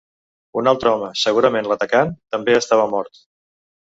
[0.61, 3.21] Un altre home, segurament l’atacant, també estava mort.